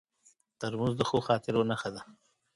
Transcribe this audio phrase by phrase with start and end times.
[0.59, 2.01] ترموز د ښو خاطرو نښه ده.